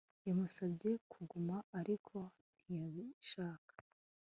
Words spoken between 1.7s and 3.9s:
ariko ntiyabishaka